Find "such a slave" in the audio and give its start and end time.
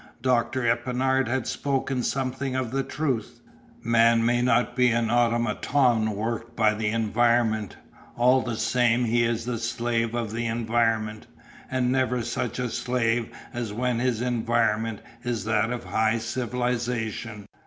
12.23-13.29